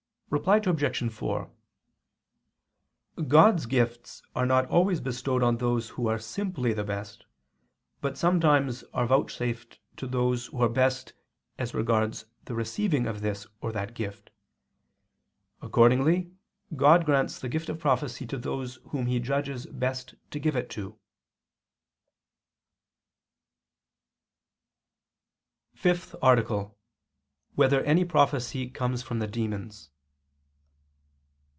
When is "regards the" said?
11.73-12.55